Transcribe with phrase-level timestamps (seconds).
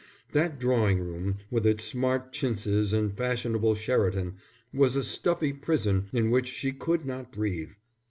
[0.31, 4.33] That drawing room, with its smart chintzes and fashionable Sheraton,
[4.73, 7.73] was a stuffy prison in which she could not breathe.